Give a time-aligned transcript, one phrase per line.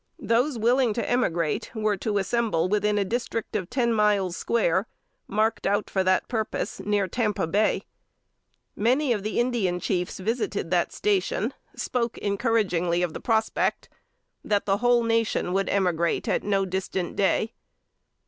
[0.17, 4.87] Those willing to emigrate, were to assemble within a district of ten miles square,
[5.27, 7.83] marked out for that purpose, near Tampa Bay.
[8.75, 13.89] Many of the Indian chiefs visited that station; spoke encouragingly of the prospect;
[14.43, 17.53] that the whole Nation would emigrate at no distant day.